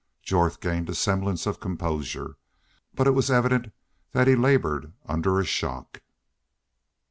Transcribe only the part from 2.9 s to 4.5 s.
But it was evident that he